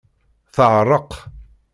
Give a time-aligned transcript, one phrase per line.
[0.55, 1.11] Teɛreq.